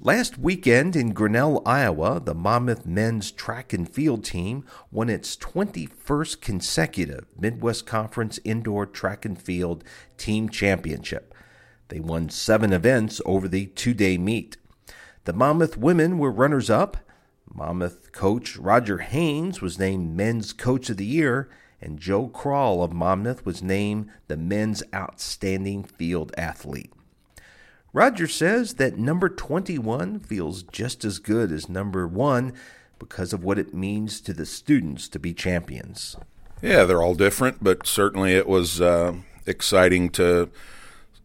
Last 0.00 0.38
weekend 0.38 0.96
in 0.96 1.12
Grinnell, 1.12 1.62
Iowa, 1.64 2.18
the 2.18 2.34
Monmouth 2.34 2.84
men's 2.84 3.30
track 3.30 3.72
and 3.72 3.88
field 3.88 4.24
team 4.24 4.64
won 4.90 5.08
its 5.08 5.36
21st 5.36 6.40
consecutive 6.40 7.26
Midwest 7.38 7.86
Conference 7.86 8.40
Indoor 8.42 8.86
Track 8.86 9.24
and 9.24 9.40
Field 9.40 9.84
Team 10.18 10.48
Championship. 10.48 11.32
They 11.86 12.00
won 12.00 12.28
seven 12.28 12.72
events 12.72 13.20
over 13.24 13.46
the 13.46 13.66
two 13.66 13.94
day 13.94 14.18
meet. 14.18 14.56
The 15.26 15.32
Monmouth 15.32 15.76
women 15.76 16.18
were 16.18 16.32
runners 16.32 16.68
up. 16.70 16.96
Monmouth 17.54 18.10
coach 18.10 18.56
Roger 18.56 18.98
Haynes 18.98 19.62
was 19.62 19.78
named 19.78 20.16
Men's 20.16 20.52
Coach 20.52 20.90
of 20.90 20.96
the 20.96 21.06
Year, 21.06 21.48
and 21.82 21.98
Joe 21.98 22.28
Crawl 22.28 22.82
of 22.82 22.92
Monmouth 22.92 23.44
was 23.44 23.62
named 23.62 24.08
the 24.28 24.36
men's 24.36 24.82
outstanding 24.94 25.82
field 25.82 26.32
athlete. 26.38 26.92
Roger 27.92 28.26
says 28.26 28.74
that 28.74 28.96
number 28.96 29.28
21 29.28 30.20
feels 30.20 30.62
just 30.62 31.04
as 31.04 31.18
good 31.18 31.52
as 31.52 31.68
number 31.68 32.06
1 32.06 32.52
because 32.98 33.32
of 33.32 33.44
what 33.44 33.58
it 33.58 33.74
means 33.74 34.20
to 34.20 34.32
the 34.32 34.46
students 34.46 35.08
to 35.08 35.18
be 35.18 35.34
champions. 35.34 36.16
Yeah, 36.62 36.84
they're 36.84 37.02
all 37.02 37.16
different, 37.16 37.62
but 37.62 37.86
certainly 37.86 38.32
it 38.32 38.46
was 38.46 38.80
uh, 38.80 39.16
exciting 39.46 40.08
to 40.10 40.48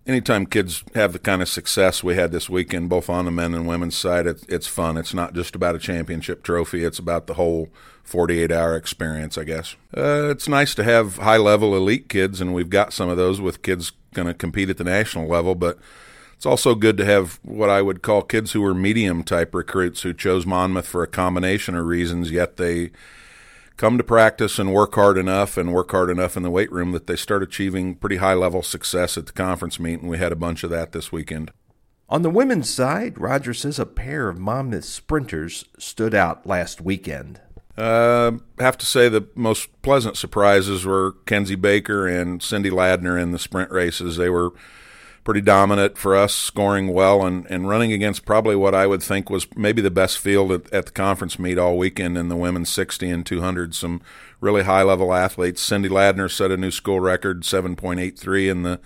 anytime 0.08 0.46
kids 0.46 0.84
have 0.96 1.14
the 1.14 1.20
kind 1.20 1.42
of 1.42 1.50
success 1.50 2.04
we 2.04 2.16
had 2.16 2.32
this 2.32 2.50
weekend, 2.50 2.90
both 2.90 3.10
on 3.10 3.26
the 3.26 3.32
men 3.32 3.54
and 3.54 3.68
women's 3.68 3.98
side, 3.98 4.26
it, 4.26 4.44
it's 4.48 4.68
fun. 4.68 4.98
It's 4.98 5.14
not 5.14 5.34
just 5.34 5.56
about 5.56 5.76
a 5.76 5.80
championship 5.80 6.42
trophy; 6.44 6.84
it's 6.84 7.00
about 7.00 7.28
the 7.28 7.36
whole 7.36 7.70
48 8.04 8.52
hour 8.52 8.76
experience, 8.76 9.38
I 9.38 9.44
guess. 9.44 9.76
Uh, 9.96 10.30
it's 10.32 10.48
nice 10.48 10.74
to 10.76 10.84
have 10.84 11.18
high 11.18 11.38
level 11.38 11.76
elite 11.76 12.10
kids, 12.10 12.42
and 12.42 12.54
we've 12.54 12.70
got 12.70 12.94
some 12.94 13.10
of 13.10 13.18
those 13.18 13.42
with 13.42 13.62
kids 13.62 13.92
going 14.14 14.28
to 14.28 14.34
compete 14.34 14.70
at 14.70 14.78
the 14.78 14.84
national 14.84 15.28
level, 15.28 15.56
but. 15.56 15.78
It's 16.36 16.46
also 16.46 16.76
good 16.76 16.98
to 16.98 17.06
have 17.06 17.40
what 17.42 17.72
I 17.72 17.82
would 17.82 18.04
call 18.04 18.22
kids 18.22 18.52
who 18.52 18.64
are 18.64 18.76
medium 18.76 19.24
type 19.24 19.56
recruits 19.56 20.04
who 20.04 20.14
chose 20.14 20.46
Monmouth 20.46 20.86
for 20.88 21.02
a 21.02 21.08
combination 21.08 21.74
of 21.74 21.88
reasons, 21.88 22.30
yet 22.30 22.58
they 22.58 22.92
come 23.78 23.98
to 23.98 24.04
practice 24.04 24.60
and 24.60 24.74
work 24.74 24.96
hard 24.96 25.18
enough 25.18 25.56
and 25.56 25.72
work 25.72 25.92
hard 25.92 26.10
enough 26.10 26.36
in 26.36 26.44
the 26.44 26.50
weight 26.50 26.72
room 26.72 26.92
that 26.92 27.08
they 27.08 27.16
start 27.16 27.44
achieving 27.44 27.96
pretty 27.96 28.18
high 28.18 28.34
level 28.34 28.64
success 28.64 29.18
at 29.18 29.28
the 29.28 29.32
conference 29.32 29.80
meet, 29.80 30.02
and 30.02 30.10
we 30.10 30.18
had 30.18 30.32
a 30.32 30.36
bunch 30.36 30.64
of 30.64 30.70
that 30.72 30.92
this 30.92 31.12
weekend. 31.12 31.52
On 32.10 32.22
the 32.22 32.30
women's 32.30 32.70
side, 32.70 33.20
Roger 33.20 33.54
says 33.54 33.80
a 33.80 33.86
pair 33.86 34.30
of 34.30 34.40
Monmouth 34.40 34.86
sprinters 34.86 35.66
stood 35.78 36.16
out 36.16 36.48
last 36.48 36.82
weekend. 36.82 37.42
Uh, 37.78 38.32
have 38.58 38.78
to 38.78 38.86
say 38.86 39.08
the 39.08 39.28
most 39.36 39.82
pleasant 39.84 40.18
surprises 40.18 40.84
were 40.84 41.12
Kenzie 41.26 41.56
Baker 41.56 42.08
and 42.08 42.42
Cindy 42.42 42.72
Ladner 42.72 43.22
in 43.22 43.32
the 43.32 43.38
sprint 43.38 43.70
races. 43.70 44.18
They 44.18 44.30
were 44.30 44.52
pretty 45.28 45.42
dominant 45.42 45.98
for 45.98 46.16
us, 46.16 46.34
scoring 46.34 46.88
well 46.88 47.26
and, 47.26 47.46
and 47.48 47.68
running 47.68 47.92
against 47.92 48.24
probably 48.24 48.56
what 48.56 48.74
I 48.74 48.88
would 48.88 49.04
think 49.04 49.30
was 49.30 49.46
maybe 49.58 49.82
the 49.82 49.92
best 49.92 50.20
field 50.20 50.54
at, 50.54 50.72
at 50.72 50.86
the 50.86 50.92
conference 50.94 51.38
meet 51.38 51.58
all 51.58 51.78
weekend 51.78 52.18
in 52.18 52.30
the 52.30 52.38
women's 52.38 52.70
60 52.70 53.10
and 53.10 53.26
200. 53.26 53.76
Some 53.76 54.00
really 54.40 54.64
high 54.64 54.84
level 54.84 55.14
athletes. 55.14 55.62
Cindy 55.62 55.90
Ladner 55.90 56.32
set 56.32 56.50
a 56.50 56.56
new 56.56 56.72
school 56.72 57.02
record, 57.02 57.44
7.83 57.44 58.50
in 58.50 58.64
the 58.64 58.80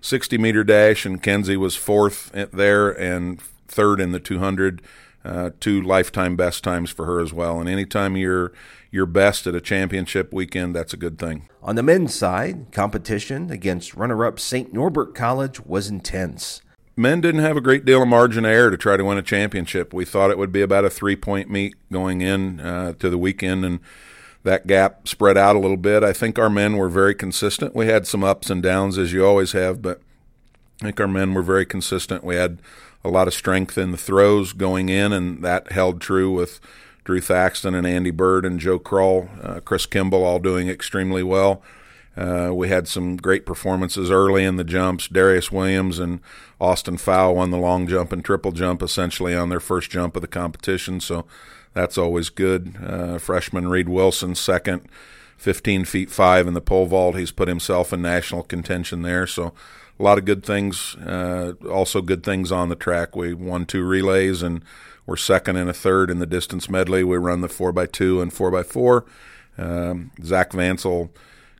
60 0.00 0.36
meter 0.36 0.64
dash, 0.64 1.06
and 1.06 1.22
Kenzie 1.22 1.56
was 1.56 1.76
fourth 1.76 2.32
there 2.32 2.90
and 2.90 3.40
third 3.68 4.00
in 4.00 4.10
the 4.10 4.18
200. 4.18 4.82
uh, 5.24 5.50
two 5.58 5.80
lifetime 5.80 6.36
best 6.36 6.62
times 6.62 6.90
for 6.90 7.06
her 7.06 7.20
as 7.20 7.32
well. 7.32 7.60
And 7.60 7.68
anytime 7.68 8.16
you're 8.16 8.52
your 8.94 9.06
best 9.06 9.48
at 9.48 9.56
a 9.56 9.60
championship 9.60 10.32
weekend, 10.32 10.74
that's 10.74 10.94
a 10.94 10.96
good 10.96 11.18
thing. 11.18 11.48
On 11.64 11.74
the 11.74 11.82
men's 11.82 12.14
side, 12.14 12.70
competition 12.70 13.50
against 13.50 13.94
runner-up 13.94 14.38
St. 14.38 14.72
Norbert 14.72 15.16
College 15.16 15.60
was 15.60 15.88
intense. 15.88 16.62
Men 16.96 17.20
didn't 17.20 17.40
have 17.40 17.56
a 17.56 17.60
great 17.60 17.84
deal 17.84 18.02
of 18.02 18.08
margin 18.08 18.44
of 18.44 18.52
error 18.52 18.70
to 18.70 18.76
try 18.76 18.96
to 18.96 19.04
win 19.04 19.18
a 19.18 19.22
championship. 19.22 19.92
We 19.92 20.04
thought 20.04 20.30
it 20.30 20.38
would 20.38 20.52
be 20.52 20.62
about 20.62 20.84
a 20.84 20.90
three-point 20.90 21.50
meet 21.50 21.74
going 21.90 22.20
in 22.20 22.60
uh, 22.60 22.92
to 23.00 23.10
the 23.10 23.18
weekend, 23.18 23.64
and 23.64 23.80
that 24.44 24.68
gap 24.68 25.08
spread 25.08 25.36
out 25.36 25.56
a 25.56 25.58
little 25.58 25.76
bit. 25.76 26.04
I 26.04 26.12
think 26.12 26.38
our 26.38 26.48
men 26.48 26.76
were 26.76 26.88
very 26.88 27.16
consistent. 27.16 27.74
We 27.74 27.86
had 27.86 28.06
some 28.06 28.22
ups 28.22 28.48
and 28.48 28.62
downs, 28.62 28.96
as 28.96 29.12
you 29.12 29.26
always 29.26 29.50
have, 29.52 29.82
but 29.82 30.00
I 30.80 30.84
think 30.84 31.00
our 31.00 31.08
men 31.08 31.34
were 31.34 31.42
very 31.42 31.66
consistent. 31.66 32.22
We 32.22 32.36
had 32.36 32.62
a 33.02 33.08
lot 33.08 33.26
of 33.26 33.34
strength 33.34 33.76
in 33.76 33.90
the 33.90 33.96
throws 33.96 34.52
going 34.52 34.88
in, 34.88 35.12
and 35.12 35.42
that 35.42 35.72
held 35.72 36.00
true 36.00 36.30
with 36.30 36.60
Drew 37.04 37.20
Thaxton 37.20 37.74
and 37.74 37.86
Andy 37.86 38.10
Bird 38.10 38.44
and 38.44 38.58
Joe 38.58 38.78
Kroll, 38.78 39.28
uh, 39.42 39.60
Chris 39.60 39.86
Kimball 39.86 40.24
all 40.24 40.38
doing 40.38 40.68
extremely 40.68 41.22
well. 41.22 41.62
Uh, 42.16 42.50
we 42.54 42.68
had 42.68 42.86
some 42.86 43.16
great 43.16 43.44
performances 43.44 44.10
early 44.10 44.44
in 44.44 44.56
the 44.56 44.64
jumps. 44.64 45.08
Darius 45.08 45.50
Williams 45.50 45.98
and 45.98 46.20
Austin 46.60 46.96
Fowl 46.96 47.34
won 47.34 47.50
the 47.50 47.58
long 47.58 47.88
jump 47.88 48.12
and 48.12 48.24
triple 48.24 48.52
jump 48.52 48.82
essentially 48.82 49.34
on 49.34 49.48
their 49.48 49.60
first 49.60 49.90
jump 49.90 50.14
of 50.16 50.22
the 50.22 50.28
competition, 50.28 51.00
so 51.00 51.26
that's 51.72 51.98
always 51.98 52.30
good. 52.30 52.76
Uh, 52.82 53.18
freshman 53.18 53.68
Reed 53.68 53.88
Wilson, 53.88 54.34
second, 54.36 54.88
15 55.38 55.84
feet 55.84 56.10
5 56.10 56.46
in 56.46 56.54
the 56.54 56.60
pole 56.60 56.86
vault. 56.86 57.16
He's 57.16 57.32
put 57.32 57.48
himself 57.48 57.92
in 57.92 58.00
national 58.00 58.44
contention 58.44 59.02
there, 59.02 59.26
so 59.26 59.52
a 59.98 60.02
lot 60.02 60.18
of 60.18 60.24
good 60.24 60.44
things. 60.44 60.94
Uh, 60.96 61.54
also, 61.68 62.00
good 62.00 62.22
things 62.22 62.52
on 62.52 62.68
the 62.68 62.76
track. 62.76 63.16
We 63.16 63.34
won 63.34 63.66
two 63.66 63.84
relays 63.84 64.42
and 64.42 64.62
we're 65.06 65.16
second 65.16 65.56
and 65.56 65.68
a 65.68 65.74
third 65.74 66.10
in 66.10 66.18
the 66.18 66.26
distance 66.26 66.68
medley. 66.68 67.04
We 67.04 67.16
run 67.16 67.40
the 67.40 67.48
4x2 67.48 68.22
and 68.22 68.32
4x4. 68.32 69.04
Um, 69.56 70.10
Zach 70.22 70.52
Vansel, 70.52 71.10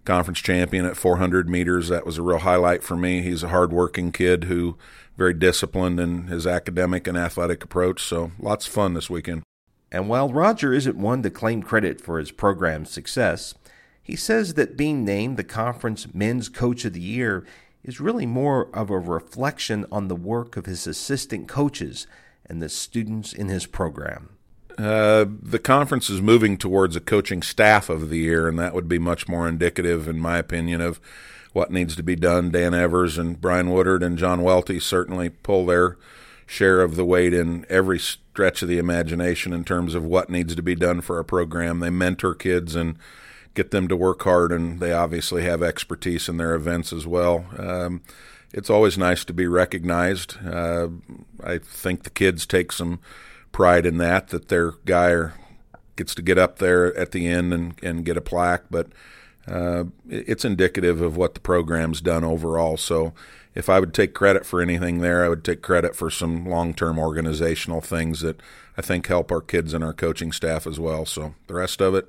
conference 0.04 0.40
champion 0.40 0.84
at 0.84 0.96
400 0.96 1.48
meters. 1.48 1.88
That 1.88 2.06
was 2.06 2.18
a 2.18 2.22
real 2.22 2.38
highlight 2.38 2.82
for 2.82 2.96
me. 2.96 3.22
He's 3.22 3.42
a 3.42 3.48
hardworking 3.48 4.12
kid 4.12 4.44
who 4.44 4.76
very 5.16 5.34
disciplined 5.34 6.00
in 6.00 6.26
his 6.26 6.46
academic 6.46 7.06
and 7.06 7.16
athletic 7.16 7.62
approach. 7.62 8.02
So 8.02 8.32
lots 8.38 8.66
of 8.66 8.72
fun 8.72 8.94
this 8.94 9.10
weekend. 9.10 9.42
And 9.92 10.08
while 10.08 10.32
Roger 10.32 10.72
isn't 10.72 10.96
one 10.96 11.22
to 11.22 11.30
claim 11.30 11.62
credit 11.62 12.00
for 12.00 12.18
his 12.18 12.32
program's 12.32 12.90
success, 12.90 13.54
he 14.02 14.16
says 14.16 14.54
that 14.54 14.76
being 14.76 15.04
named 15.04 15.36
the 15.36 15.44
conference 15.44 16.12
men's 16.12 16.48
coach 16.48 16.84
of 16.84 16.94
the 16.94 17.00
year 17.00 17.46
is 17.84 18.00
really 18.00 18.26
more 18.26 18.74
of 18.74 18.90
a 18.90 18.98
reflection 18.98 19.86
on 19.92 20.08
the 20.08 20.16
work 20.16 20.56
of 20.56 20.66
his 20.66 20.86
assistant 20.86 21.46
coaches 21.46 22.06
and 22.46 22.62
the 22.62 22.68
students 22.68 23.32
in 23.32 23.48
his 23.48 23.66
program? 23.66 24.30
Uh, 24.76 25.24
the 25.40 25.58
conference 25.58 26.10
is 26.10 26.20
moving 26.20 26.56
towards 26.56 26.96
a 26.96 27.00
coaching 27.00 27.42
staff 27.42 27.88
of 27.88 28.10
the 28.10 28.18
year, 28.18 28.48
and 28.48 28.58
that 28.58 28.74
would 28.74 28.88
be 28.88 28.98
much 28.98 29.28
more 29.28 29.48
indicative, 29.48 30.08
in 30.08 30.18
my 30.18 30.38
opinion, 30.38 30.80
of 30.80 31.00
what 31.52 31.70
needs 31.70 31.94
to 31.94 32.02
be 32.02 32.16
done. 32.16 32.50
Dan 32.50 32.74
Evers 32.74 33.16
and 33.16 33.40
Brian 33.40 33.70
Woodard 33.70 34.02
and 34.02 34.18
John 34.18 34.42
Welty 34.42 34.80
certainly 34.80 35.28
pull 35.28 35.66
their 35.66 35.96
share 36.46 36.82
of 36.82 36.96
the 36.96 37.04
weight 37.04 37.32
in 37.32 37.64
every 37.68 37.98
stretch 37.98 38.62
of 38.62 38.68
the 38.68 38.78
imagination 38.78 39.52
in 39.52 39.64
terms 39.64 39.94
of 39.94 40.04
what 40.04 40.28
needs 40.28 40.54
to 40.56 40.62
be 40.62 40.74
done 40.74 41.00
for 41.00 41.18
a 41.18 41.24
program. 41.24 41.78
They 41.78 41.90
mentor 41.90 42.34
kids 42.34 42.74
and 42.74 42.98
get 43.54 43.70
them 43.70 43.86
to 43.86 43.96
work 43.96 44.22
hard, 44.22 44.50
and 44.50 44.80
they 44.80 44.92
obviously 44.92 45.44
have 45.44 45.62
expertise 45.62 46.28
in 46.28 46.36
their 46.36 46.54
events 46.54 46.92
as 46.92 47.06
well. 47.06 47.44
Um, 47.56 48.02
it's 48.54 48.70
always 48.70 48.96
nice 48.96 49.24
to 49.24 49.32
be 49.32 49.48
recognized. 49.48 50.36
Uh, 50.46 50.88
I 51.42 51.58
think 51.58 52.04
the 52.04 52.10
kids 52.10 52.46
take 52.46 52.70
some 52.70 53.00
pride 53.50 53.84
in 53.84 53.98
that 53.98 54.28
that 54.28 54.48
their 54.48 54.72
guy 54.84 55.32
gets 55.96 56.14
to 56.14 56.22
get 56.22 56.38
up 56.38 56.58
there 56.58 56.96
at 56.96 57.10
the 57.10 57.26
end 57.26 57.52
and, 57.52 57.74
and 57.82 58.04
get 58.04 58.16
a 58.16 58.20
plaque, 58.20 58.64
but 58.70 58.88
uh, 59.48 59.84
it's 60.08 60.44
indicative 60.44 61.00
of 61.00 61.16
what 61.16 61.34
the 61.34 61.40
program's 61.40 62.00
done 62.00 62.22
overall. 62.22 62.76
So 62.76 63.12
if 63.56 63.68
I 63.68 63.80
would 63.80 63.92
take 63.92 64.14
credit 64.14 64.46
for 64.46 64.62
anything 64.62 64.98
there, 64.98 65.24
I 65.24 65.28
would 65.28 65.44
take 65.44 65.60
credit 65.60 65.96
for 65.96 66.08
some 66.08 66.46
long 66.46 66.74
term 66.74 66.96
organizational 66.96 67.80
things 67.80 68.20
that 68.20 68.40
I 68.78 68.82
think 68.82 69.06
help 69.08 69.32
our 69.32 69.40
kids 69.40 69.74
and 69.74 69.82
our 69.82 69.92
coaching 69.92 70.30
staff 70.30 70.64
as 70.64 70.78
well. 70.78 71.06
So 71.06 71.34
the 71.48 71.54
rest 71.54 71.82
of 71.82 71.94
it, 71.96 72.08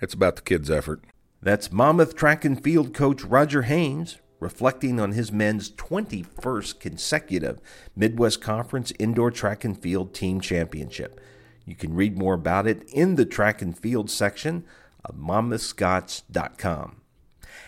it's 0.00 0.14
about 0.14 0.36
the 0.36 0.42
kids' 0.42 0.70
effort. 0.70 1.02
That's 1.42 1.70
Monmouth 1.70 2.16
track 2.16 2.46
and 2.46 2.62
field 2.62 2.94
coach 2.94 3.22
Roger 3.24 3.62
Haynes 3.62 4.18
reflecting 4.42 4.98
on 4.98 5.12
his 5.12 5.30
men's 5.30 5.70
21st 5.70 6.80
consecutive 6.80 7.60
Midwest 7.96 8.40
Conference 8.40 8.92
Indoor 8.98 9.30
Track 9.30 9.64
and 9.64 9.78
Field 9.78 10.12
Team 10.12 10.40
Championship. 10.40 11.20
You 11.64 11.76
can 11.76 11.94
read 11.94 12.18
more 12.18 12.34
about 12.34 12.66
it 12.66 12.82
in 12.90 13.14
the 13.14 13.24
track 13.24 13.62
and 13.62 13.78
field 13.78 14.10
section 14.10 14.64
of 15.04 15.14
monmouthscots.com. 15.14 16.96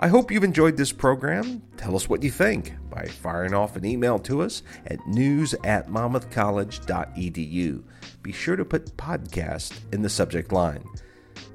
I 0.00 0.08
hope 0.08 0.30
you've 0.30 0.44
enjoyed 0.44 0.76
this 0.76 0.92
program. 0.92 1.62
Tell 1.78 1.96
us 1.96 2.06
what 2.06 2.22
you 2.22 2.30
think 2.30 2.74
by 2.90 3.06
firing 3.06 3.54
off 3.54 3.76
an 3.76 3.86
email 3.86 4.18
to 4.18 4.42
us 4.42 4.62
at 4.86 4.98
news 5.06 5.54
at 5.64 5.88
monmouthcollege.edu. 5.88 7.82
Be 8.22 8.32
sure 8.32 8.56
to 8.56 8.66
put 8.66 8.94
podcast 8.98 9.72
in 9.94 10.02
the 10.02 10.10
subject 10.10 10.52
line. 10.52 10.84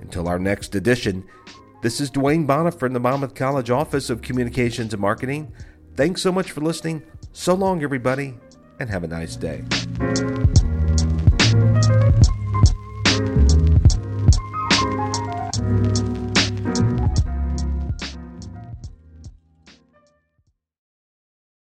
Until 0.02 0.28
our 0.28 0.40
next 0.40 0.74
edition, 0.74 1.24
this 1.82 2.00
is 2.00 2.12
Dwayne 2.12 2.46
Bonner 2.46 2.72
from 2.72 2.94
the 2.94 3.00
Monmouth 3.00 3.34
College 3.34 3.70
Office 3.70 4.10
of 4.10 4.22
Communications 4.22 4.94
and 4.94 5.02
Marketing. 5.02 5.52
Thanks 5.96 6.22
so 6.22 6.32
much 6.32 6.52
for 6.52 6.62
listening. 6.62 7.04
So 7.34 7.54
long, 7.54 7.84
everybody, 7.84 8.36
and 8.80 8.90
have 8.90 9.04
a 9.04 9.08
nice 9.08 9.36
day. 9.36 9.64